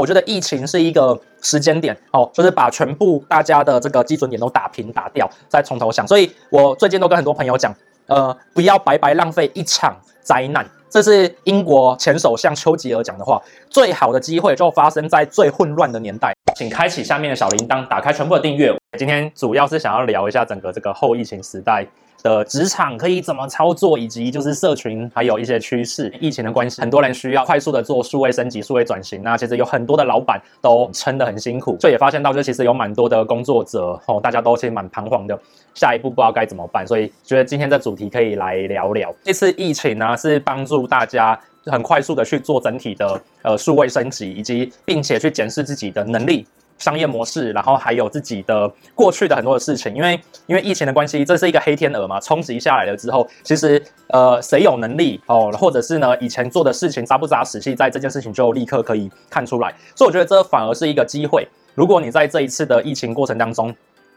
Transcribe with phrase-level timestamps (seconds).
[0.00, 6.06] 我觉得疫情是一个时间点哦，就是把全部大家的这个基准点都打平打掉，再从头想。
[6.08, 7.74] 所以我最近都跟很多朋友讲，
[8.06, 10.66] 呃，不要白白浪费一场灾难。
[10.88, 13.40] 这是英国前首相丘吉尔讲的话。
[13.68, 16.34] 最好的机会就发生在最混乱的年代。
[16.56, 18.74] 请开启下面的小铃铛，打开全部的订阅。
[18.98, 21.86] 今天主要是想要聊一下整个这个后疫情时代。
[22.22, 26.12] 的职场可以怎么操作，以及就是社群还有一些趋势。
[26.20, 29.22] 疫情的关系，很多人需要快速的做数位升级、数位转型。
[29.22, 35.38] 那其实有很多的老板都撑得很辛苦，就也发现到，就其实有蛮多的工作者哦，大家都其实蛮彷徨的，
[35.74, 36.86] 下一步不知道该怎么办。
[36.86, 39.12] 所以觉得今天这主题可以来聊聊。
[39.24, 46.46] 这次疫情呢，是帮助大家很快速的去做整体的呃数位升级，以及并且去检视自己的能力。
[46.82, 61.46] 商业模式，然后还有自己的过去的很多的事情，因为因为疫情的关系，这是一个黑天鹅嘛，冲击下来了之后，其实呃谁有能力哦，或者是呢以前做的事情扎不扎实际，在这件事情就立刻可以看出来，所以我觉得这反而是一个机会。
[61.76, 63.72] 如果你在这一次的疫情过程当中，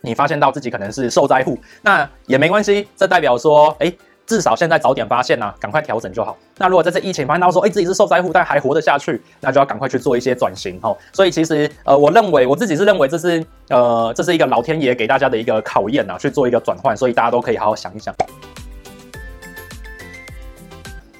[0.00, 3.94] 你发现到自己可能是受灾户，那也没关系，这代表说，诶。
[4.26, 6.36] 至少现在早点发现呐、啊，赶快调整就好。
[6.58, 10.96] 那如果这次疫情发现到说，哎，自己是受灾户，但还活得下去，那就要赶快去做一些转型哦。
[11.12, 16.96] 所以其实，呃，我认为我自己是认为这是，呃，这是一个老天爷给大家的一个考验啊，去做一个转换。
[16.96, 18.12] 所以大家都可以好好想一想。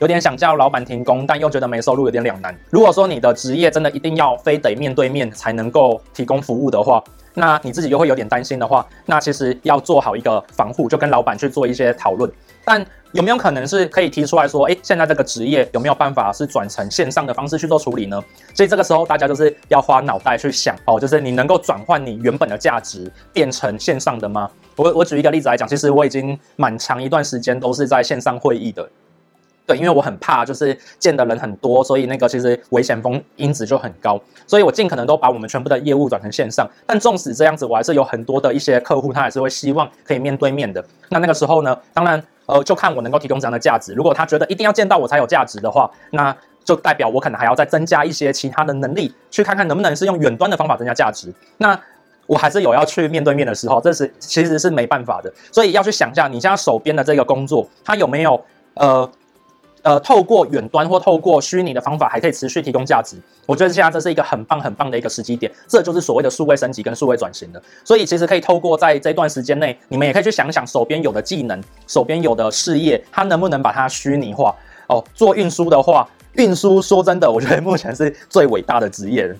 [0.00, 2.54] 有点想叫老板停工，但又觉得没收入有点两难。
[2.70, 12.30] 如果说你的职业真的一定要非得面对面才能够提供服务的话，那你自己又会有点担心的话，那其实要做好一个防护，就跟老板去做一些讨论。
[12.64, 18.20] 但有没有可能是可以提出来说，诶，现在这个职业有没有办法是转成线上的方式去做处理呢？
[18.54, 24.50] 所以这个时候大家就是要花脑袋去想哦，就是你能够转换你原本的价值变成线上的吗？
[24.76, 28.88] 我我举一个例子来讲，其实我已经蛮长一段时间都是在线上会议的。
[29.66, 36.68] 对，因为我很怕，就是见的人很多，所以那个其实危险风因子就很高，所以我尽可能都把我们全部的业务转成线上。
[36.84, 40.84] 但纵使这样子，我还是有很多的一些客户，他还是会希望可以面对面的。
[41.08, 43.92] 那那个时候呢，当然，呃，就看我能够提供怎样的价值。
[43.94, 51.32] 如果他觉得一定要见到我才有价值的话，那就代表我可能还要再增加一些其他的能力，去看看能不能是用远端的方法增加价值。
[51.58, 51.78] 那
[52.26, 55.32] 我还是有要去面对面的时候，这是其实是没办法的。
[55.52, 58.44] 所以要去想一下，你现在手边的这个工作，它有没有
[58.74, 59.10] 呃。
[59.84, 63.18] 呃，透过远端或透过虚拟的方法，还可以持续提供价值。
[63.44, 67.62] 我觉得现在这是一个很棒很棒的一个时机点，这就是所谓的数位升级跟数位转型的。
[67.84, 74.56] 所以其实可以透过在这段时间内，你们也可以去想想手边有的技能、手边有的事业，它能不能把它虚拟化
[74.88, 75.04] 哦。
[75.12, 79.36] 做运输的话，运输说真的，我觉得目前是最伟大的职业。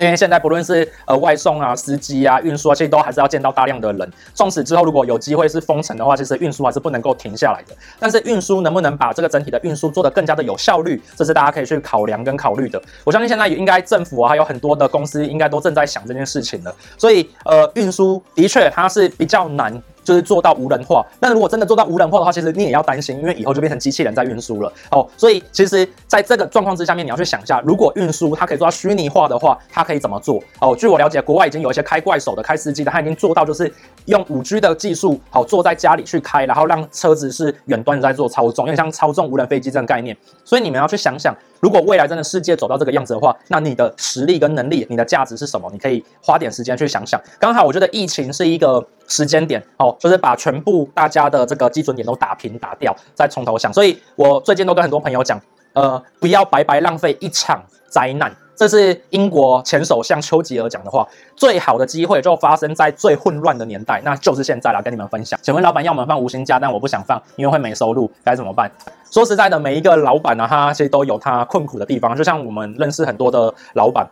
[0.00, 4.12] 因为现在不论是呃外送啊、司机啊、运输啊，其实都还是要见到大量的人。
[4.34, 7.76] 纵使之后如果有机会是封城的话，其实运输还是不能够停下来的。
[7.98, 12.80] 但是运输能不能把这个整体的运输做得更加的有效率，这是大家可以去考量跟考虑的。
[13.04, 16.74] 我相信现在也应该政府啊，还有很多的公司应该都正在想这件事情了。
[16.96, 19.82] 所以呃，运输的确它是比较难。
[20.02, 25.06] 就是做到无人化，但如果真的做到无人化的话，其实你也要担心，因为以后就变成机器人在运输了哦。
[25.16, 30.74] 所以其实在这个状况之下面，你要去想一下，如果运输它可以做到虚拟化的话，它可以怎么做哦？
[30.74, 33.72] 据我了解，国外已经有一些开怪手的、开司机的，他已经做到就是
[34.06, 40.16] 用五 G 的技术，好坐在家里去开，然后让车子是远端在做操纵，因为像操纵无人飞机这种概念。
[40.44, 41.36] 所以你们要去想想。
[41.60, 45.68] 如果未来真的世界走到这个样子的话，那你的实力跟能力，你的价值是什么？
[45.70, 47.20] 你可以花点时间去想想。
[47.38, 53.72] 刚好我觉得疫情是一个时间点哦，就是把全部大家的这个基准点都打平打掉，再从头想。
[53.72, 55.40] 所以我最近都跟很多朋友讲，
[55.72, 58.30] 呃，不要白白浪费一场灾难。
[58.54, 61.08] 这是英国前首相丘吉尔讲的话。
[61.34, 64.82] 最好的机会就发生在最混乱的年代，那就是现在了。
[64.82, 68.70] 跟你们分享，请问老板要我们放无薪假，但我不想放，因为会没收入，该怎么办？
[69.10, 72.14] 说实在的，每一个老板呢，他其实都有他困苦的地方。
[72.14, 74.06] 就像我们认识很多的老板，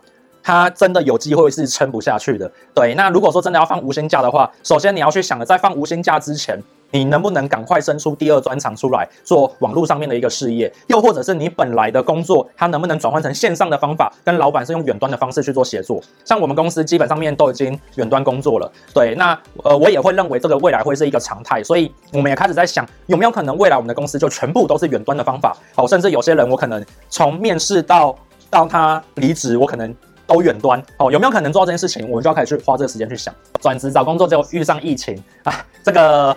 [0.48, 2.50] 他真的有机会是撑不下去的。
[2.74, 6.58] 对，那如果说真的要放无薪假的话，首先你要去想的，在放无薪假之前。
[6.90, 10.72] 你能不能赶快生出第二专长出来做网络上面的一个事业？
[10.86, 16.02] 又或者是你本来的工作，它能不能转换成线上的方法，跟老板是用远端的方式去做协作？
[16.24, 18.72] 像我们公司基本上面都已经远端工作了。
[18.94, 25.54] 对，那呃，我也会认为这个未来会是一个常态，所以我们也开始在想，有没有可能未来我们的公司就全部都是远端的方法？
[25.76, 28.16] 哦，甚至有些人我可能从面试到
[28.48, 29.94] 到他离职，我可能
[30.28, 30.80] 都远端。
[30.98, 32.08] 哦，有没有可能做到这件事情？
[32.08, 33.34] 我们就要开始去花这个时间去想。
[33.60, 36.36] 转职找工作就遇上疫情啊，这个。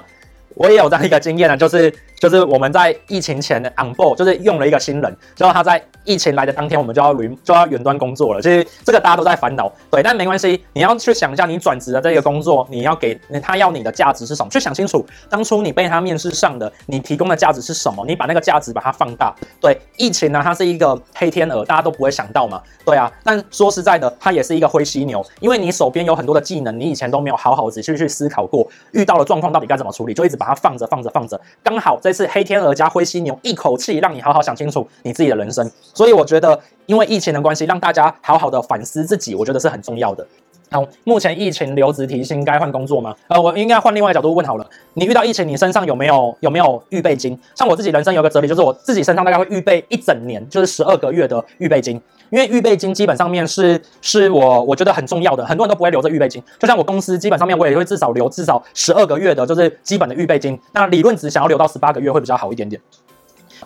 [0.56, 8.42] 我也有这样一个经验呢，就是就是我们在疫情前的 on board，就是用了一个新人，之后他在疫情来的当天，我们就要云就要远端工作了。
[8.42, 14.50] 其实这个大家都在烦恼，对，但没关系，你要去想一下，你转职的这个工作，你要给他要你的价值是什么？
[14.50, 18.04] 去想清楚，当初你被他面试上的，你提供的价值是什么？
[18.08, 19.34] 你把那个价值把它放大。
[19.60, 22.62] 对，疫情呢，它是一个黑天鹅，大家都不会想到嘛。
[22.86, 35.70] 对啊，但说实在的，它也是一个灰犀牛，因为你手边有很多的技能，你以前都没有好好仔细去思考过，遇到了状况到底该怎么处理，就一直把它放着放着放着，刚好这次黑天鹅加灰犀牛一口气让你好好想清楚你自己的人生。
[35.94, 40.26] 所以我觉得，因为疫情的关系，让大家好好的反思自己，我觉得是很重要的。
[40.74, 43.14] 好，目前疫情留职提薪，该换工作吗？
[43.28, 44.66] 呃，我应该换另外一角度问好了。
[44.94, 47.38] 你遇到疫情，你身上有没有有没有预备金？
[47.54, 52.00] 像我自己人生有个哲理，就是我自己身上大概会预备一整年，就是十二个月的预备金。
[52.30, 56.42] 因为预备金基本上面是是我我觉得很重要的，很多人都不会留着预备金。
[56.58, 60.58] 就像我公司基本上面我也会至少留至少十二个月的，就是基本的预备金。
[60.72, 62.82] 那理论值想要留到十八个月会比较好一点点。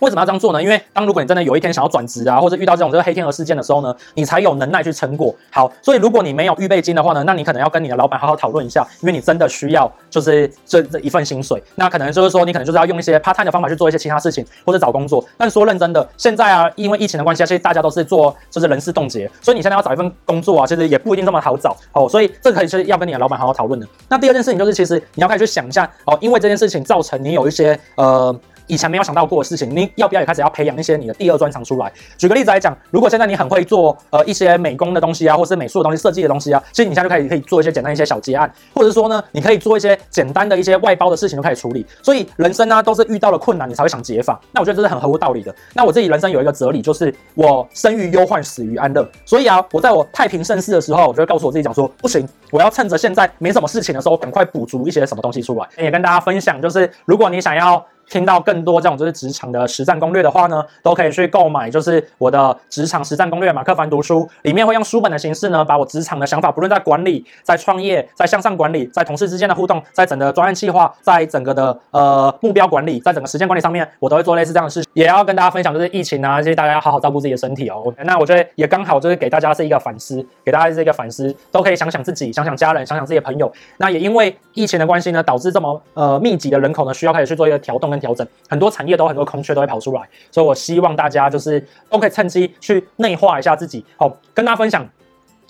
[0.02, 0.62] 为什么要这样做呢？
[0.62, 5.34] 因为当如果你真的有一天想要转职啊，或者遇到这种这个黑天鹅事件的时候呢，你才有能耐去撑过。
[5.52, 11.62] 好，所以如果你没有预备金的话呢，那你可能要跟你的老板好好讨论一下，因为你真的需要就是这这一份薪水。
[11.76, 15.24] 那可能就是说你可能就是要用一些 part time 的方法去做一些其他事情，或者找工作。
[15.38, 22.08] 但说认真的，现在啊，因为疫情的关系啊，其实大家都是做就是人事冻结，所以你现在要找一份工作啊，其实也不一定这么好找哦。
[22.10, 23.88] 所以这可以是要跟你的老板好好讨论的。
[24.10, 28.36] 那第二件事情就是，其实你要开始去想一下哦，因为这件事情造成你有一些呃。
[28.68, 31.92] 以前没有想到过的事情，你要不要也开始要培养一些你的第二专长出来？
[32.18, 41.86] 举个例子来讲，如果现在你很会做呃一些美工的东西啊，或是美术的东西、设计的东西啊，其实你现在就可以可以做一些简单一些小结案，或者说呢，你可以做一些简单的一些外包的事情就开始处理。
[42.02, 44.40] 所以人生呢、都是遇到了困难你才会想解法。
[44.52, 45.54] 那我觉得这是很合乎道理的。
[45.74, 49.08] 那我自己人生有一个哲理，就是我生于忧患，死于安乐。
[49.26, 55.68] 所以啊，我在我太平盛世的时候，我就会告诉我自己讲说，不行，我要趁着现在没什么事情的时候，赶快补足一些什么东西出来。
[55.78, 57.86] 也跟大家分享，就是如果你想要。
[58.10, 74.84] 听到更多这种就是职场的实战攻略的话呢，都可以去购买，就是我的职场实战攻略马克凡读书，里面会用书本的形式呢，把我职场的想法，不论在管理、在创业、在向上管理、在同事之间的互动、在整个专案计划、在整个的呃目标管理、在整个时间管理上面，我都会做类似这样的事。
[74.94, 77.94] 也要跟大家分享，就是疫情啊，这些大家要好好照顾自己的身体哦。
[78.04, 83.51] 那我觉得也刚好就是给大家是一个反思，给大家是一个反思，都可以想想自己，想想家人，想想自己的朋友。
[83.78, 88.66] 那也因为疫情的关系呢，导致这么呃密集的人口呢，需要开始去做一个调动调整，很多。
[88.76, 93.86] 产业都很多空缺都会跑出来，所以我希望大家就是都可以趁机去内化一下自己。
[93.96, 94.86] 好，跟大家分享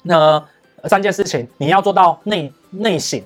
[0.04, 0.40] 那
[0.84, 3.20] 三件事情，你要做到内内省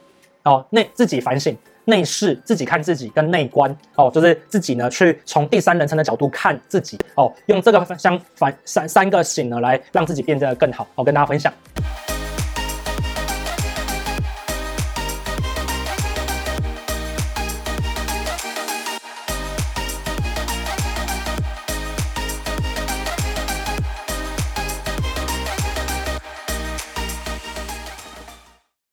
[0.44, 10.88] 哦，内自己反省、内视自己看自己跟内观哦，就是自己呢去从第三人称的角度看自己哦，用这个相反三三个省呢来让自己变得更好。
[10.96, 11.52] 我跟大家分享。